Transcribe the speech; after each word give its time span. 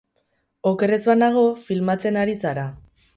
Oker 0.69 0.93
ez 0.95 0.99
banago, 1.09 1.43
filmatzen 1.67 2.19
ari 2.23 2.35
zara. 2.47 2.65